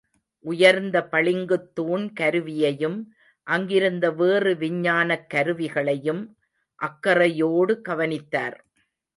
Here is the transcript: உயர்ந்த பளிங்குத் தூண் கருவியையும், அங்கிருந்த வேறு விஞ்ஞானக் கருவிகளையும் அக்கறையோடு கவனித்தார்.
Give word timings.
உயர்ந்த 0.45 1.07
பளிங்குத் 1.11 1.67
தூண் 1.73 2.13
கருவியையும், 2.13 2.97
அங்கிருந்த 3.47 4.11
வேறு 4.11 4.55
விஞ்ஞானக் 4.55 5.29
கருவிகளையும் 5.29 6.23
அக்கறையோடு 6.79 7.81
கவனித்தார். 7.81 8.57